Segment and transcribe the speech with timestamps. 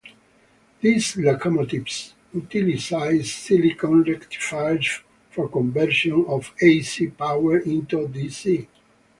[0.79, 8.65] These locomotives utilize silicon rectifiers for conversion of ac power into dc.